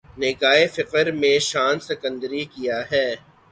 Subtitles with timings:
[0.19, 3.07] نگاہ فقر میں شان سکندری کیا ہے